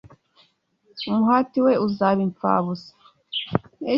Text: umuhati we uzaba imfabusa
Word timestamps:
umuhati 1.09 1.59
we 1.65 1.73
uzaba 1.87 2.19
imfabusa 2.27 2.91